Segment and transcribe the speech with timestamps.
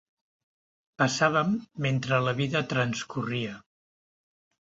[1.01, 1.51] Passàvem
[1.85, 3.53] mentre la vida transcorria.